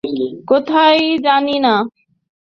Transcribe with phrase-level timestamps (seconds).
[0.47, 1.73] কোথায় জানি না।